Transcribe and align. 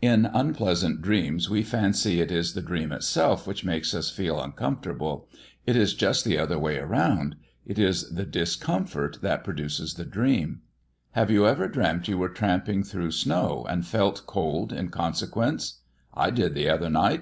In 0.00 0.26
unpleasant 0.26 1.02
dreams 1.02 1.50
we 1.50 1.64
fancy 1.64 2.20
it 2.20 2.30
is 2.30 2.54
the 2.54 2.62
dream 2.62 2.92
itself 2.92 3.48
which 3.48 3.64
makes 3.64 3.94
us 3.94 4.12
feel 4.12 4.40
uncomfortable. 4.40 5.26
It 5.66 5.74
is 5.74 5.94
just 5.94 6.24
the 6.24 6.38
other 6.38 6.56
way 6.56 6.78
round. 6.78 7.34
It 7.66 7.80
is 7.80 8.08
the 8.10 8.24
discomfort 8.24 9.18
that 9.22 9.42
produces 9.42 9.94
the 9.94 10.04
dream. 10.06 10.60
Have 11.18 11.32
you 11.32 11.48
ever 11.48 11.66
dreamt 11.66 12.06
you 12.06 12.16
were 12.16 12.28
tramping 12.28 12.84
through 12.84 13.10
snow, 13.10 13.66
and 13.68 13.84
felt 13.84 14.24
cold 14.24 14.72
in 14.72 14.90
consequence? 14.90 15.80
I 16.14 16.30
did 16.30 16.54
the 16.54 16.68
other 16.70 16.88
night. 16.88 17.20